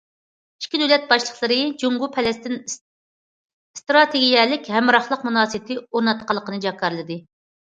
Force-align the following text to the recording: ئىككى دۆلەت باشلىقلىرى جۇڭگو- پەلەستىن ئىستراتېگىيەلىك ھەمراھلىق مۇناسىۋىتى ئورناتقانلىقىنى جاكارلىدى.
ئىككى 0.61 0.77
دۆلەت 0.83 1.03
باشلىقلىرى 1.11 1.57
جۇڭگو- 1.83 2.09
پەلەستىن 2.15 2.55
ئىستراتېگىيەلىك 2.61 4.71
ھەمراھلىق 4.77 5.27
مۇناسىۋىتى 5.29 5.79
ئورناتقانلىقىنى 5.83 6.63
جاكارلىدى. 6.67 7.21